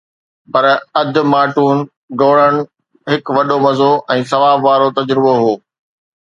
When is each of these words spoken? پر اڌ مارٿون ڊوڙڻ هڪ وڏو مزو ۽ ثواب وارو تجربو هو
پر 0.51 0.65
اڌ 0.99 1.13
مارٿون 1.31 1.77
ڊوڙڻ 2.19 2.53
هڪ 3.11 3.23
وڏو 3.35 3.57
مزو 3.65 3.91
۽ 4.17 4.21
ثواب 4.31 4.57
وارو 4.67 4.87
تجربو 4.97 5.33
هو 5.41 5.53